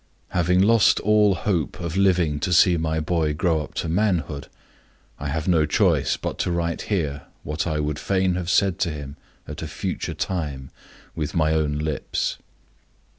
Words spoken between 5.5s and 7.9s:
choice but to write here what I